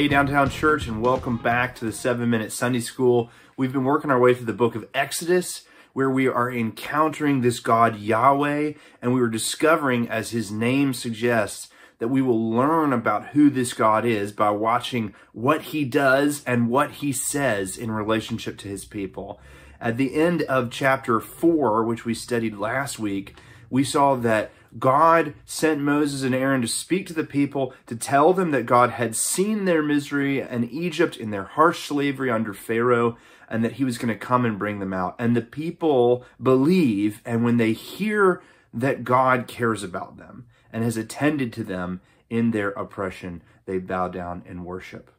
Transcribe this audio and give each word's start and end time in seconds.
Hey, 0.00 0.08
Downtown 0.08 0.48
Church, 0.48 0.86
and 0.86 1.02
welcome 1.02 1.36
back 1.36 1.74
to 1.74 1.84
the 1.84 1.92
seven 1.92 2.30
minute 2.30 2.52
Sunday 2.52 2.80
school. 2.80 3.30
We've 3.58 3.74
been 3.74 3.84
working 3.84 4.10
our 4.10 4.18
way 4.18 4.32
through 4.32 4.46
the 4.46 4.54
book 4.54 4.74
of 4.74 4.88
Exodus, 4.94 5.64
where 5.92 6.08
we 6.08 6.26
are 6.26 6.50
encountering 6.50 7.42
this 7.42 7.60
God 7.60 7.98
Yahweh, 7.98 8.72
and 9.02 9.12
we 9.12 9.20
are 9.20 9.28
discovering, 9.28 10.08
as 10.08 10.30
his 10.30 10.50
name 10.50 10.94
suggests, 10.94 11.68
that 11.98 12.08
we 12.08 12.22
will 12.22 12.50
learn 12.50 12.94
about 12.94 13.26
who 13.26 13.50
this 13.50 13.74
God 13.74 14.06
is 14.06 14.32
by 14.32 14.48
watching 14.48 15.12
what 15.34 15.60
he 15.60 15.84
does 15.84 16.42
and 16.46 16.70
what 16.70 16.92
he 16.92 17.12
says 17.12 17.76
in 17.76 17.90
relationship 17.90 18.56
to 18.60 18.68
his 18.68 18.86
people. 18.86 19.38
At 19.82 19.98
the 19.98 20.14
end 20.14 20.40
of 20.44 20.70
chapter 20.70 21.20
4, 21.20 21.84
which 21.84 22.06
we 22.06 22.14
studied 22.14 22.56
last 22.56 22.98
week, 22.98 23.34
we 23.68 23.84
saw 23.84 24.14
that 24.14 24.50
God 24.78 25.34
sent 25.44 25.80
Moses 25.80 26.22
and 26.22 26.34
Aaron 26.34 26.62
to 26.62 26.68
speak 26.68 27.06
to 27.06 27.12
the 27.12 27.24
people, 27.24 27.74
to 27.86 27.96
tell 27.96 28.32
them 28.32 28.50
that 28.52 28.66
God 28.66 28.90
had 28.90 29.16
seen 29.16 29.64
their 29.64 29.82
misery 29.82 30.40
in 30.40 30.68
Egypt 30.70 31.16
in 31.16 31.30
their 31.30 31.44
harsh 31.44 31.86
slavery 31.86 32.30
under 32.30 32.54
Pharaoh, 32.54 33.16
and 33.48 33.64
that 33.64 33.72
he 33.72 33.84
was 33.84 33.98
going 33.98 34.08
to 34.08 34.26
come 34.26 34.44
and 34.44 34.58
bring 34.58 34.78
them 34.78 34.92
out. 34.92 35.16
And 35.18 35.36
the 35.36 35.42
people 35.42 36.24
believe, 36.40 37.20
and 37.24 37.44
when 37.44 37.56
they 37.56 37.72
hear 37.72 38.42
that 38.72 39.02
God 39.02 39.48
cares 39.48 39.82
about 39.82 40.16
them 40.16 40.46
and 40.72 40.84
has 40.84 40.96
attended 40.96 41.52
to 41.54 41.64
them 41.64 42.00
in 42.28 42.52
their 42.52 42.70
oppression, 42.70 43.42
they 43.66 43.78
bow 43.78 44.06
down 44.08 44.44
and 44.46 44.64
worship. 44.64 45.10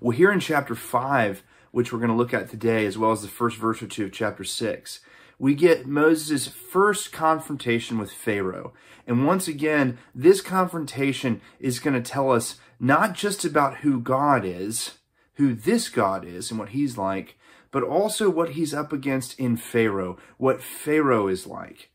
Well, 0.00 0.16
here 0.16 0.32
in 0.32 0.40
chapter 0.40 0.74
5, 0.74 1.44
which 1.70 1.92
we're 1.92 2.00
going 2.00 2.10
to 2.10 2.16
look 2.16 2.34
at 2.34 2.50
today, 2.50 2.86
as 2.86 2.98
well 2.98 3.12
as 3.12 3.22
the 3.22 3.28
first 3.28 3.56
verse 3.56 3.80
or 3.82 3.86
two 3.86 4.06
of 4.06 4.12
chapter 4.12 4.44
6, 4.44 5.00
we 5.38 5.54
get 5.54 5.86
Moses' 5.86 6.48
first 6.48 7.12
confrontation 7.12 7.98
with 7.98 8.10
Pharaoh. 8.10 8.72
And 9.06 9.26
once 9.26 9.46
again, 9.46 9.98
this 10.14 10.40
confrontation 10.40 11.40
is 11.60 11.78
going 11.78 11.94
to 11.94 12.10
tell 12.10 12.32
us 12.32 12.56
not 12.80 13.14
just 13.14 13.44
about 13.44 13.78
who 13.78 14.00
God 14.00 14.44
is, 14.44 14.98
who 15.34 15.54
this 15.54 15.88
God 15.88 16.24
is 16.24 16.50
and 16.50 16.58
what 16.58 16.70
he's 16.70 16.96
like, 16.96 17.38
but 17.70 17.82
also 17.82 18.30
what 18.30 18.50
he's 18.50 18.72
up 18.72 18.92
against 18.92 19.38
in 19.38 19.56
Pharaoh, 19.56 20.16
what 20.38 20.62
Pharaoh 20.62 21.28
is 21.28 21.46
like. 21.46 21.90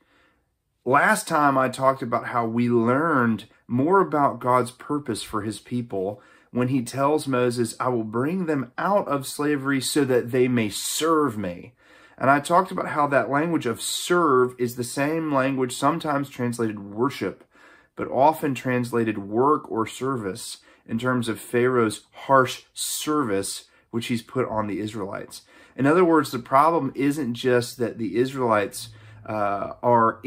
Last 0.86 1.28
time 1.28 1.58
I 1.58 1.70
talked 1.70 2.02
about 2.02 2.28
how 2.28 2.46
we 2.46 2.70
learned 2.70 3.46
more 3.68 4.02
about 4.02 4.40
God's 4.40 4.72
purpose 4.72 5.24
for 5.24 5.42
his 5.42 5.60
people 5.60 6.22
when 6.52 6.68
he 6.68 6.82
tells 6.84 7.28
Moses, 7.28 7.76
I 7.80 7.88
will 7.90 8.04
bring 8.04 8.46
them 8.46 8.72
out 8.78 9.08
of 9.08 9.26
slavery 9.26 9.80
so 9.80 10.04
that 10.06 10.32
they 10.32 10.48
may 10.48 10.70
serve 10.70 11.38
me. 11.38 11.74
And 12.22 12.30
I 12.30 12.40
talked 12.40 12.70
about 12.70 12.90
how 12.90 13.08
that 13.08 13.32
language 13.32 13.66
of 13.66 13.82
serve 13.82 14.54
is 14.60 14.76
the 14.76 14.84
same 14.84 15.34
language 15.34 15.76
sometimes 15.76 16.30
translated 16.30 16.94
worship, 16.94 17.44
but 17.96 18.12
often 18.12 18.54
translated 18.54 19.18
work 19.18 19.70
or 19.72 19.88
service 19.88 20.60
in 20.88 21.00
terms 21.00 21.28
of 21.28 21.40
Pharaoh's 21.40 22.04
harsh 22.12 22.66
service 22.76 23.66
which 23.90 24.06
he's 24.06 24.22
put 24.22 24.48
on 24.48 24.68
the 24.68 24.80
Israelites. 24.80 25.42
In 25.76 25.88
other 25.88 26.06
words, 26.06 26.30
the 26.30 26.38
problem 26.38 26.92
isn't 26.94 27.34
just 27.34 27.80
that 27.80 27.98
the 27.98 28.18
Israelites 28.18 28.90
uh, 29.26 29.74
are, 29.82 30.22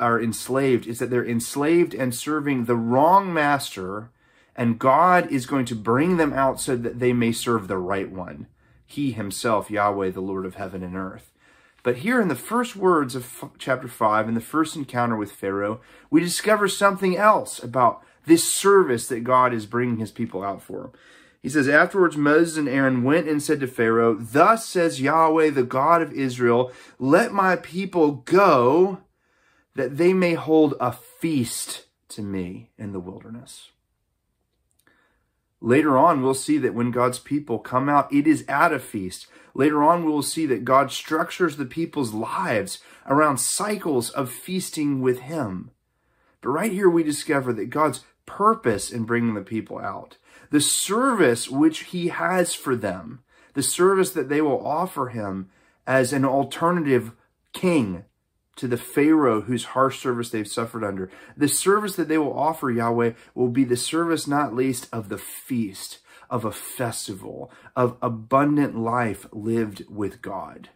are 0.00 0.20
enslaved, 0.20 0.88
it's 0.88 0.98
that 0.98 1.10
they're 1.10 1.24
enslaved 1.24 1.94
and 1.94 2.12
serving 2.12 2.64
the 2.64 2.74
wrong 2.74 3.32
master, 3.32 4.10
and 4.56 4.80
God 4.80 5.30
is 5.30 5.46
going 5.46 5.66
to 5.66 5.76
bring 5.76 6.16
them 6.16 6.32
out 6.32 6.60
so 6.60 6.74
that 6.74 6.98
they 6.98 7.12
may 7.12 7.30
serve 7.30 7.68
the 7.68 7.78
right 7.78 8.10
one. 8.10 8.48
He 8.84 9.12
himself, 9.12 9.70
Yahweh, 9.70 10.10
the 10.10 10.20
Lord 10.20 10.44
of 10.44 10.56
heaven 10.56 10.82
and 10.82 10.96
earth. 10.96 11.30
But 11.86 11.98
here 11.98 12.20
in 12.20 12.26
the 12.26 12.34
first 12.34 12.74
words 12.74 13.14
of 13.14 13.44
chapter 13.58 13.86
5, 13.86 14.28
in 14.28 14.34
the 14.34 14.40
first 14.40 14.74
encounter 14.74 15.14
with 15.14 15.30
Pharaoh, 15.30 15.80
we 16.10 16.20
discover 16.20 16.66
something 16.66 17.16
else 17.16 17.62
about 17.62 18.02
this 18.24 18.42
service 18.42 19.06
that 19.06 19.22
God 19.22 19.54
is 19.54 19.66
bringing 19.66 19.98
his 19.98 20.10
people 20.10 20.42
out 20.42 20.60
for. 20.60 20.90
He 21.40 21.48
says, 21.48 21.68
Afterwards, 21.68 22.16
Moses 22.16 22.56
and 22.56 22.68
Aaron 22.68 23.04
went 23.04 23.28
and 23.28 23.40
said 23.40 23.60
to 23.60 23.68
Pharaoh, 23.68 24.16
Thus 24.16 24.66
says 24.66 25.00
Yahweh, 25.00 25.50
the 25.50 25.62
God 25.62 26.02
of 26.02 26.12
Israel, 26.12 26.72
let 26.98 27.32
my 27.32 27.54
people 27.54 28.14
go, 28.14 29.02
that 29.76 29.96
they 29.96 30.12
may 30.12 30.34
hold 30.34 30.74
a 30.80 30.90
feast 30.90 31.86
to 32.08 32.20
me 32.20 32.72
in 32.76 32.90
the 32.90 32.98
wilderness. 32.98 33.70
Later 35.60 35.96
on, 35.96 36.22
we'll 36.22 36.34
see 36.34 36.58
that 36.58 36.74
when 36.74 36.90
God's 36.90 37.18
people 37.18 37.58
come 37.58 37.88
out, 37.88 38.12
it 38.12 38.26
is 38.26 38.44
at 38.46 38.72
a 38.72 38.78
feast. 38.78 39.26
Later 39.54 39.82
on, 39.82 40.04
we 40.04 40.10
will 40.10 40.22
see 40.22 40.44
that 40.46 40.64
God 40.64 40.92
structures 40.92 41.56
the 41.56 41.64
people's 41.64 42.12
lives 42.12 42.78
around 43.06 43.38
cycles 43.38 44.10
of 44.10 44.30
feasting 44.30 45.00
with 45.00 45.20
Him. 45.20 45.70
But 46.42 46.50
right 46.50 46.72
here, 46.72 46.90
we 46.90 47.02
discover 47.02 47.52
that 47.54 47.70
God's 47.70 48.04
purpose 48.26 48.90
in 48.90 49.04
bringing 49.04 49.34
the 49.34 49.40
people 49.40 49.78
out, 49.78 50.18
the 50.50 50.60
service 50.60 51.48
which 51.48 51.84
He 51.84 52.08
has 52.08 52.52
for 52.52 52.76
them, 52.76 53.20
the 53.54 53.62
service 53.62 54.10
that 54.10 54.28
they 54.28 54.42
will 54.42 54.64
offer 54.66 55.08
Him 55.08 55.48
as 55.86 56.12
an 56.12 56.24
alternative 56.24 57.12
king 57.54 58.04
to 58.56 58.66
the 58.66 58.76
Pharaoh 58.76 59.42
whose 59.42 59.64
harsh 59.64 60.00
service 60.00 60.30
they've 60.30 60.48
suffered 60.48 60.84
under. 60.84 61.10
The 61.36 61.48
service 61.48 61.96
that 61.96 62.08
they 62.08 62.18
will 62.18 62.36
offer 62.36 62.70
Yahweh 62.70 63.12
will 63.34 63.48
be 63.48 63.64
the 63.64 63.76
service 63.76 64.26
not 64.26 64.54
least 64.54 64.88
of 64.92 65.08
the 65.08 65.18
feast, 65.18 65.98
of 66.28 66.44
a 66.44 66.52
festival, 66.52 67.50
of 67.76 67.96
abundant 68.02 68.76
life 68.76 69.26
lived 69.32 69.84
with 69.88 70.22
God. 70.22 70.70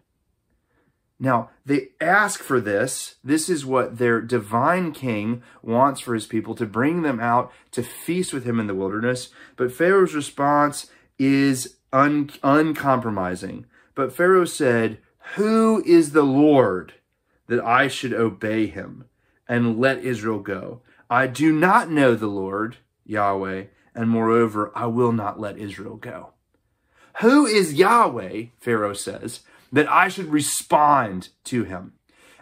Now, 1.22 1.50
they 1.66 1.88
ask 2.00 2.42
for 2.42 2.62
this. 2.62 3.16
This 3.22 3.50
is 3.50 3.66
what 3.66 3.98
their 3.98 4.22
divine 4.22 4.92
king 4.92 5.42
wants 5.62 6.00
for 6.00 6.14
his 6.14 6.26
people 6.26 6.54
to 6.54 6.64
bring 6.64 7.02
them 7.02 7.20
out 7.20 7.52
to 7.72 7.82
feast 7.82 8.32
with 8.32 8.44
him 8.44 8.58
in 8.58 8.66
the 8.66 8.74
wilderness. 8.74 9.28
But 9.56 9.70
Pharaoh's 9.70 10.14
response 10.14 10.86
is 11.18 11.76
un- 11.92 12.30
uncompromising. 12.42 13.66
But 13.94 14.14
Pharaoh 14.14 14.46
said, 14.46 14.98
Who 15.34 15.82
is 15.84 16.12
the 16.12 16.22
Lord 16.22 16.94
that 17.50 17.64
I 17.64 17.88
should 17.88 18.14
obey 18.14 18.68
him 18.68 19.06
and 19.48 19.80
let 19.80 20.04
Israel 20.04 20.38
go? 20.38 20.82
I 21.10 21.26
do 21.26 21.52
not 21.52 21.90
know 21.90 22.14
the 22.14 22.28
Lord, 22.28 22.76
Yahweh, 23.04 23.64
and 23.92 24.08
moreover, 24.08 24.70
I 24.72 24.86
will 24.86 25.10
not 25.10 25.40
let 25.40 25.58
Israel 25.58 25.96
go. 25.96 26.30
Who 27.20 27.46
is 27.46 27.74
Yahweh, 27.74 28.44
Pharaoh 28.60 28.94
says, 28.94 29.40
that 29.72 29.90
I 29.90 30.06
should 30.06 30.26
respond 30.26 31.30
to 31.46 31.64
him? 31.64 31.94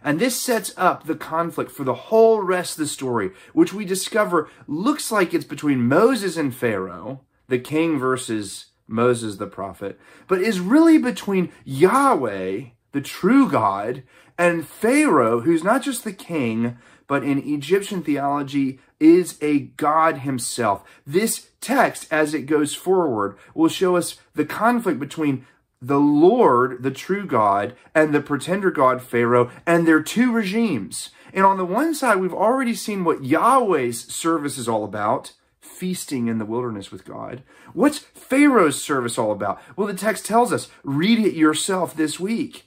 And 0.05 0.21
this 0.21 0.39
sets 0.39 0.75
up 0.77 1.07
the 1.07 1.17
conflict 1.17 1.71
for 1.71 1.85
the 1.85 1.95
whole 1.95 2.43
rest 2.43 2.73
of 2.73 2.81
the 2.81 2.87
story, 2.87 3.31
which 3.55 3.73
we 3.73 3.87
discover 3.87 4.51
looks 4.67 5.11
like 5.11 5.33
it's 5.33 5.47
between 5.47 5.89
Moses 5.89 6.37
and 6.37 6.55
Pharaoh, 6.55 7.23
the 7.49 7.59
king 7.59 7.99
versus 7.99 8.67
Moses 8.87 9.37
the 9.37 9.47
prophet, 9.47 9.99
but 10.27 10.43
is 10.43 10.61
really 10.61 10.99
between 10.99 11.51
Yahweh, 11.65 12.65
the 12.99 13.05
true 13.05 13.49
God, 13.49 14.03
and 14.37 14.67
Pharaoh, 14.67 15.43
who's 15.43 15.63
not 15.63 15.83
just 15.83 16.03
the 16.03 16.13
king, 16.13 16.79
but 17.07 17.23
in 17.23 17.39
Egyptian 17.39 18.03
theology 18.03 18.81
is 18.99 19.39
a 19.41 19.61
God 19.61 20.19
himself. 20.19 20.83
This 21.07 21.51
text, 21.61 22.09
as 22.11 22.35
it 22.35 22.47
goes 22.47 22.75
forward, 22.75 23.39
will 23.55 23.69
show 23.69 23.95
us 23.95 24.17
the 24.35 24.45
conflict 24.45 24.99
between 24.99 25.47
the 25.81 26.01
Lord, 26.01 26.83
the 26.83 26.91
true 26.91 27.25
God, 27.25 27.77
and 27.95 28.13
the 28.13 28.21
pretender 28.21 28.73
God, 28.73 29.01
Pharaoh, 29.01 29.49
and 29.65 29.87
their 29.87 30.03
two 30.03 30.33
regimes. 30.33 31.11
And 31.33 31.45
on 31.45 31.57
the 31.57 31.65
one 31.65 31.95
side, 31.95 32.17
we've 32.17 32.35
already 32.35 32.75
seen 32.75 33.05
what 33.05 33.23
Yahweh's 33.25 34.13
service 34.13 34.59
is 34.59 34.69
all 34.69 34.83
about 34.83 35.35
feasting 35.61 36.27
in 36.27 36.39
the 36.39 36.45
wilderness 36.45 36.91
with 36.91 37.05
God. 37.05 37.45
What's 37.75 37.99
Pharaoh's 37.99 38.83
service 38.83 39.19
all 39.19 39.31
about? 39.31 39.61
Well, 39.77 39.87
the 39.87 39.95
text 39.95 40.27
tells 40.27 40.53
us, 40.53 40.69
read 40.83 41.21
it 41.21 41.35
yourself 41.35 41.95
this 41.95 42.19
week. 42.19 42.65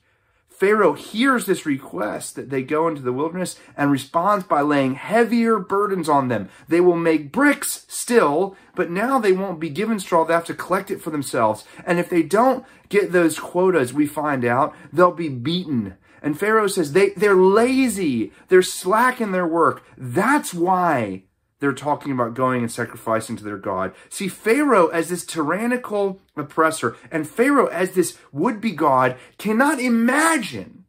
Pharaoh 0.62 0.94
hears 0.94 1.48
this 1.48 1.66
request 1.66 2.36
that 2.36 2.52
they 2.52 2.62
go 2.62 2.88
into 2.88 3.02
the 3.02 3.12
wilderness 3.12 3.58
and 3.76 3.90
responds 3.90 4.46
by 4.46 4.62
laying 4.62 4.94
heavier 4.94 5.58
burdens 5.58 6.08
on 6.08 6.28
them. 6.28 6.50
They 6.68 6.80
will 6.80 6.96
make 6.96 7.32
bricks 7.32 7.88
still, 7.88 8.56
but 8.76 8.92
now 8.92 9.18
they 9.18 9.32
won't 9.32 9.60
be 9.60 9.72
given 9.72 10.00
straw. 10.00 10.24
They 10.24 10.36
have 10.36 10.46
to 10.46 10.54
collect 10.54 10.92
it 10.92 11.02
for 11.02 11.10
themselves. 11.10 11.64
And 11.84 11.98
if 11.98 12.12
they 12.12 12.22
don't 12.22 12.64
get 12.90 13.12
those 13.12 13.40
quotas, 13.40 13.92
we 13.92 14.06
find 14.06 14.46
out, 14.46 14.76
they'll 14.94 15.12
be 15.12 15.30
beaten. 15.30 15.96
And 16.22 16.40
Pharaoh 16.40 16.68
says 16.68 16.94
they, 16.94 17.10
they're 17.18 17.34
lazy. 17.34 18.32
They're 18.50 18.62
slack 18.62 19.20
in 19.20 19.32
their 19.32 19.48
work. 19.48 19.84
That's 19.98 20.54
why 20.54 21.24
they're 21.62 21.72
talking 21.72 22.12
about 22.12 22.34
going 22.34 22.62
and 22.62 22.72
sacrificing 22.72 23.38
to 23.38 23.44
their 23.44 23.58
God. 23.58 23.94
See, 24.10 24.28
Pharaoh 24.28 24.88
as 24.88 25.08
this 25.08 25.26
tyrannical 25.26 26.20
oppressor 26.36 26.98
and 27.10 27.30
Pharaoh 27.30 27.68
as 27.68 27.92
this 27.92 28.18
would-be 28.34 28.72
God 28.72 29.16
cannot 29.38 29.80
imagine 29.80 30.86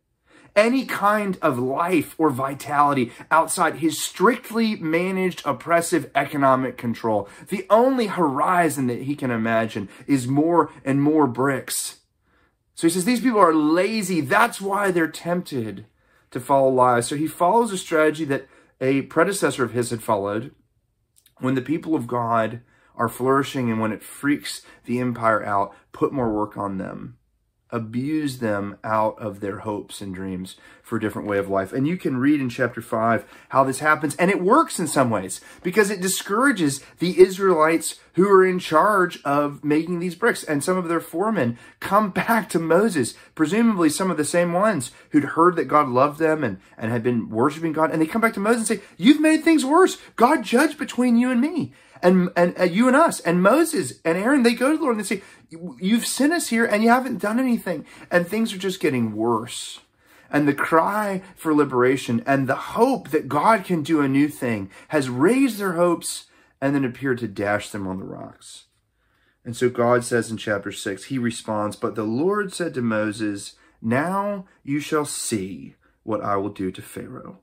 any 0.57 0.85
kind 0.85 1.39
of 1.41 1.59
life 1.59 2.15
or 2.19 2.31
vitality 2.31 3.13
outside 3.31 3.77
his 3.77 4.01
strictly 4.01 4.77
managed 4.77 5.43
oppressive 5.45 6.11
economic 6.15 6.77
control. 6.77 7.29
The 7.49 7.67
only 7.71 8.09
horizon 8.09 8.87
that 8.89 9.03
he 9.03 9.15
can 9.15 9.31
imagine 9.31 9.89
is 10.07 10.27
more 10.27 10.71
and 10.85 11.03
more 11.03 11.27
bricks. 11.27 12.01
So 12.75 12.87
he 12.87 12.93
says 12.93 13.05
these 13.05 13.21
people 13.21 13.41
are 13.41 13.55
lazy. 13.55 14.21
That's 14.21 14.61
why 14.61 14.91
they're 14.91 15.09
tempted 15.09 15.87
to 16.31 16.41
follow 16.41 16.71
lies. 16.71 17.07
So 17.07 17.17
he 17.17 17.27
follows 17.27 17.73
a 17.73 17.79
strategy 17.79 18.25
that 18.27 18.47
a 18.81 19.03
predecessor 19.03 19.65
of 19.65 19.73
his 19.73 19.91
had 19.91 20.03
followed 20.03 20.55
when 21.43 21.55
the 21.55 21.63
people 21.63 21.95
of 21.95 22.07
God 22.07 22.61
are 22.97 23.09
flourishing 23.09 23.71
and 23.71 23.81
when 23.81 23.93
it 23.93 24.03
freaks 24.03 24.63
the 24.85 24.99
empire 25.01 25.45
out, 25.45 25.75
put 25.93 26.13
more 26.13 26.33
work 26.33 26.57
on 26.57 26.79
them 26.79 27.17
abuse 27.73 28.39
them 28.39 28.77
out 28.85 29.19
of 29.19 29.41
their 29.41 29.61
hopes 29.61 30.01
and 30.01 30.15
dreams 30.15 30.57
for 30.83 30.97
a 30.97 31.01
different 31.01 31.27
way 31.27 31.39
of 31.39 31.49
life. 31.49 31.73
And 31.73 31.89
you 31.89 31.97
can 31.97 32.19
read 32.19 32.41
in 32.41 32.51
chapter 32.51 32.83
5 32.83 33.25
how 33.49 33.65
this 33.65 33.79
happens. 33.79 34.15
And 34.17 34.31
it 34.31 34.43
works 34.43 34.79
in 34.79 34.87
some 34.87 35.09
ways 35.09 35.41
because 35.63 35.91
it 35.91 36.03
discourages 36.03 36.85
the 36.99 37.19
Israelites 37.19 37.99
who 38.15 38.29
are 38.29 38.45
in 38.45 38.59
charge 38.59 39.23
of 39.23 39.65
making 39.65 40.01
these 40.01 40.15
bricks. 40.15 40.45
And 40.45 40.63
some 40.63 40.77
of 40.77 40.89
their 40.89 41.01
foremen 41.01 41.59
come 41.81 42.11
back 42.13 42.51
to 42.51 42.59
Moses, 42.59 43.15
presumably 43.35 43.89
some 43.89 44.11
of 44.11 44.19
the 44.19 44.25
same 44.25 44.53
ones 44.53 44.91
who'd 45.11 45.25
heard 45.25 45.57
that 45.57 45.65
God 45.65 45.89
loved 45.89 46.19
them 46.19 46.45
and, 46.45 46.61
and 46.77 46.93
had 46.93 47.03
been 47.03 47.31
worshiping 47.31 47.73
God. 47.73 47.91
And 47.91 48.03
they 48.03 48.07
come 48.07 48.21
back 48.21 48.35
to 48.35 48.41
Moses 48.41 48.71
and 48.71 48.81
say, 48.81 48.87
You've 48.99 49.21
made 49.21 49.43
things 49.43 49.65
worse. 49.65 49.97
God 50.17 50.43
judged 50.43 50.79
between 50.79 51.17
you 51.17 51.31
and 51.31 51.41
me 51.41 51.73
and, 52.03 52.31
and, 52.37 52.57
and 52.57 52.71
you 52.71 52.89
and 52.89 52.97
us. 52.97 53.21
And 53.21 53.43
Moses 53.43 54.01
and 54.05 54.19
Aaron, 54.19 54.43
they 54.43 54.55
go 54.55 54.71
to 54.71 54.77
the 54.77 54.83
Lord 54.83 54.97
and 54.97 55.05
they 55.05 55.17
say, 55.17 55.23
You've 55.79 56.07
sent 56.07 56.33
us 56.33 56.49
here 56.49 56.65
and 56.65 56.83
you 56.83 56.89
haven't 56.89 57.19
done 57.19 57.39
anything. 57.39 57.87
And 58.11 58.27
things 58.27 58.53
are 58.53 58.59
just 58.59 58.81
getting 58.81 59.15
worse. 59.15 59.81
And 60.31 60.49
the 60.49 60.55
cry 60.55 61.23
for 61.37 61.55
liberation 61.55 62.23
and 62.27 62.49
the 62.49 62.57
hope 62.57 63.11
that 63.11 63.29
God 63.29 63.65
can 63.65 63.83
do 63.83 64.01
a 64.01 64.09
new 64.09 64.29
thing 64.29 64.71
has 64.89 65.11
raised 65.11 65.59
their 65.59 65.75
hopes 65.75 66.25
and 66.61 66.75
then 66.75 66.85
appeared 66.85 67.19
to 67.19 67.29
dash 67.29 67.69
them 67.69 67.87
on 67.87 67.99
the 67.99 68.05
rocks. 68.05 68.65
And 69.45 69.57
so 69.57 69.69
God 69.69 70.05
says 70.05 70.31
in 70.31 70.37
chapter 70.37 70.73
6, 70.73 71.05
he 71.05 71.19
responds, 71.19 71.77
But 71.77 71.97
the 71.97 72.05
Lord 72.05 72.53
said 72.53 72.73
to 72.75 72.83
Moses, 72.83 73.55
Now 73.83 74.47
you 74.63 74.81
shall 74.81 75.05
see 75.05 75.75
what 76.03 76.23
I 76.23 76.37
will 76.37 76.49
do 76.49 76.71
to 76.71 76.81
Pharaoh. 76.81 77.41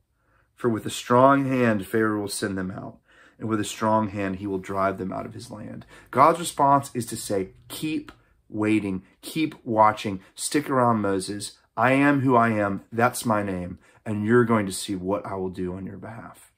For 0.55 0.69
with 0.69 0.85
a 0.85 0.89
strong 0.89 1.47
hand 1.47 1.85
Pharaoh 1.85 2.21
will 2.21 2.27
send 2.27 2.57
them 2.57 2.71
out 2.71 2.97
and 3.39 3.49
with 3.49 3.59
a 3.59 3.65
strong 3.65 4.09
hand 4.09 4.35
he 4.35 4.47
will 4.47 4.57
drive 4.57 4.97
them 4.97 5.11
out 5.11 5.25
of 5.25 5.33
his 5.33 5.49
land. 5.49 5.85
God's 6.11 6.39
response 6.39 6.91
is 6.93 7.05
to 7.07 7.17
say, 7.17 7.49
keep 7.67 8.11
waiting, 8.49 9.03
keep 9.21 9.55
watching, 9.65 10.19
stick 10.35 10.69
around 10.69 11.01
Moses. 11.01 11.53
I 11.77 11.93
am 11.93 12.21
who 12.21 12.35
I 12.35 12.49
am, 12.49 12.83
that's 12.91 13.25
my 13.25 13.41
name, 13.41 13.79
and 14.05 14.25
you're 14.25 14.43
going 14.43 14.65
to 14.65 14.71
see 14.71 14.95
what 14.95 15.25
I 15.25 15.35
will 15.35 15.49
do 15.49 15.73
on 15.73 15.85
your 15.85 15.97
behalf. 15.97 16.51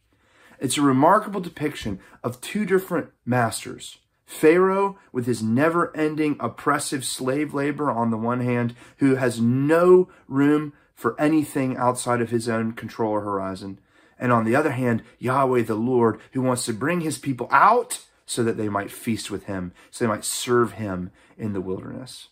It's 0.59 0.77
a 0.77 0.81
remarkable 0.81 1.41
depiction 1.41 1.99
of 2.23 2.41
two 2.41 2.65
different 2.65 3.09
masters. 3.25 3.97
Pharaoh, 4.25 4.97
with 5.11 5.25
his 5.25 5.43
never 5.43 5.95
ending 5.95 6.37
oppressive 6.39 7.03
slave 7.03 7.53
labor 7.53 7.91
on 7.91 8.11
the 8.11 8.17
one 8.17 8.39
hand, 8.39 8.75
who 8.97 9.15
has 9.15 9.41
no 9.41 10.07
room 10.27 10.73
for 10.95 11.19
anything 11.19 11.75
outside 11.75 12.21
of 12.21 12.29
his 12.29 12.47
own 12.47 12.71
control 12.71 13.11
or 13.11 13.21
horizon. 13.21 13.79
And 14.21 14.31
on 14.31 14.45
the 14.45 14.55
other 14.55 14.71
hand, 14.71 15.01
Yahweh 15.17 15.63
the 15.63 15.73
Lord, 15.73 16.21
who 16.33 16.43
wants 16.43 16.65
to 16.67 16.73
bring 16.73 17.01
his 17.01 17.17
people 17.17 17.47
out 17.51 18.05
so 18.27 18.43
that 18.43 18.55
they 18.55 18.69
might 18.69 18.91
feast 18.91 19.31
with 19.31 19.45
him, 19.45 19.73
so 19.89 20.05
they 20.05 20.09
might 20.09 20.23
serve 20.23 20.73
him 20.73 21.11
in 21.39 21.53
the 21.53 21.59
wilderness. 21.59 22.29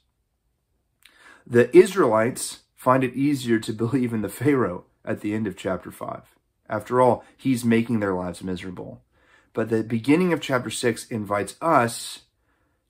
The 1.47 1.75
Israelites 1.75 2.59
find 2.75 3.03
it 3.03 3.15
easier 3.15 3.57
to 3.59 3.73
believe 3.83 4.13
in 4.13 4.21
the 4.21 4.29
Pharaoh 4.29 4.85
at 5.03 5.21
the 5.21 5.33
end 5.33 5.47
of 5.47 5.57
chapter 5.57 5.91
5. 5.91 6.21
After 6.69 7.01
all, 7.01 7.25
he's 7.35 7.65
making 7.65 7.99
their 7.99 8.13
lives 8.13 8.43
miserable. 8.43 9.01
But 9.53 9.69
the 9.69 9.83
beginning 9.83 10.31
of 10.31 10.41
chapter 10.41 10.69
6 10.69 11.07
invites 11.07 11.55
us 11.59 12.21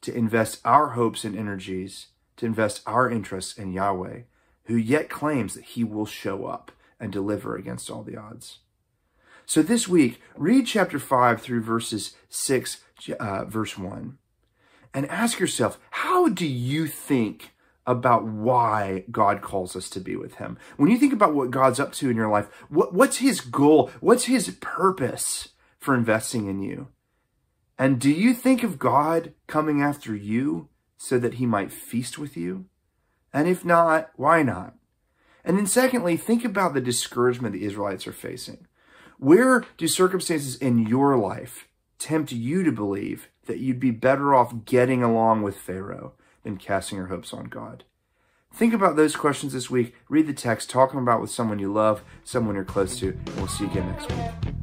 to 0.01 0.13
invest 0.13 0.59
our 0.65 0.89
hopes 0.89 1.23
and 1.23 1.37
energies, 1.37 2.07
to 2.35 2.45
invest 2.45 2.81
our 2.85 3.09
interests 3.09 3.57
in 3.57 3.71
Yahweh, 3.71 4.23
who 4.65 4.75
yet 4.75 5.09
claims 5.09 5.53
that 5.53 5.63
he 5.63 5.85
will 5.85 6.05
show 6.05 6.45
up 6.45 6.73
and 6.99 7.13
deliver 7.13 7.55
against 7.55 7.89
all 7.89 8.03
the 8.03 8.17
odds. 8.17 8.59
So 9.49 9.63
this 9.63 9.87
week, 9.87 10.21
read 10.37 10.67
chapter 10.67 10.99
5 10.99 11.41
through 11.41 11.63
verses 11.63 12.15
6, 12.29 12.83
uh, 13.19 13.45
verse 13.45 13.79
1, 13.79 14.15
and 14.93 15.09
ask 15.09 15.39
yourself, 15.39 15.79
how 15.89 16.29
do 16.29 16.45
you 16.45 16.85
think 16.85 17.53
about 17.83 18.25
why 18.25 19.05
God 19.09 19.41
calls 19.41 19.75
us 19.75 19.89
to 19.89 19.99
be 19.99 20.15
with 20.15 20.35
him? 20.35 20.59
When 20.77 20.91
you 20.91 20.99
think 20.99 21.13
about 21.13 21.33
what 21.33 21.49
God's 21.49 21.79
up 21.79 21.93
to 21.93 22.11
in 22.11 22.15
your 22.15 22.29
life, 22.29 22.45
what, 22.69 22.93
what's 22.93 23.17
his 23.17 23.41
goal? 23.41 23.89
What's 24.01 24.25
his 24.25 24.55
purpose 24.61 25.49
for 25.79 25.95
investing 25.95 26.45
in 26.45 26.61
you? 26.61 26.89
And 27.75 27.99
do 27.99 28.11
you 28.11 28.35
think 28.35 28.61
of 28.61 28.77
God 28.77 29.33
coming 29.47 29.81
after 29.81 30.15
you 30.15 30.69
so 30.95 31.17
that 31.17 31.33
he 31.33 31.47
might 31.47 31.73
feast 31.73 32.19
with 32.19 32.37
you? 32.37 32.65
And 33.33 33.47
if 33.47 33.65
not, 33.65 34.11
why 34.15 34.43
not? 34.43 34.75
And 35.43 35.57
then 35.57 35.65
secondly, 35.65 36.17
think 36.17 36.45
about 36.45 36.75
the 36.75 36.81
discouragement 36.81 37.53
the 37.53 37.65
Israelites 37.65 38.05
are 38.05 38.13
facing. 38.13 38.67
Where 39.19 39.65
do 39.77 39.85
circumstances 39.85 40.55
in 40.55 40.87
your 40.87 41.17
life 41.17 41.67
tempt 41.97 42.31
you 42.31 42.63
to 42.63 42.71
believe 42.71 43.27
that 43.47 43.59
you'd 43.59 43.79
be 43.79 43.91
better 43.91 44.33
off 44.33 44.63
getting 44.63 45.03
along 45.03 45.43
with 45.43 45.57
Pharaoh 45.57 46.13
than 46.43 46.55
casting 46.55 46.97
your 46.97 47.07
hopes 47.07 47.33
on 47.33 47.45
God? 47.45 47.83
Think 48.53 48.73
about 48.73 48.95
those 48.95 49.17
questions 49.17 49.51
this 49.51 49.69
week. 49.69 49.93
Read 50.07 50.25
the 50.25 50.33
text, 50.33 50.69
talk 50.69 50.91
them 50.93 51.03
about 51.03 51.19
with 51.19 51.31
someone 51.31 51.59
you 51.59 51.71
love, 51.71 52.01
someone 52.23 52.55
you're 52.55 52.63
close 52.63 52.97
to, 52.99 53.09
and 53.09 53.35
we'll 53.35 53.47
see 53.49 53.65
you 53.65 53.71
again 53.71 53.87
next 53.87 54.09
week. 54.09 54.53